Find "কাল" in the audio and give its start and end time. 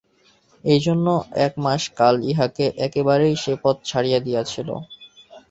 1.97-2.15